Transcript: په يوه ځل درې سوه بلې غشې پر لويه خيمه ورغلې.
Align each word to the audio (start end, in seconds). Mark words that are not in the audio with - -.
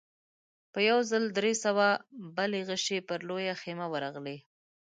په 0.73 0.79
يوه 0.89 1.03
ځل 1.11 1.23
درې 1.37 1.53
سوه 1.63 1.87
بلې 2.37 2.61
غشې 2.67 2.99
پر 3.07 3.19
لويه 3.27 3.55
خيمه 3.61 3.85
ورغلې. 3.89 4.37